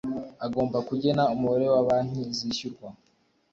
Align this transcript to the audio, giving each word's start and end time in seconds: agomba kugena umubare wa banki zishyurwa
agomba 0.45 0.77
kugena 0.89 1.23
umubare 1.33 1.65
wa 1.73 1.81
banki 1.87 2.23
zishyurwa 2.37 2.87